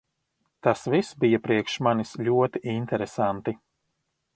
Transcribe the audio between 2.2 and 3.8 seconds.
ļoti interesanti.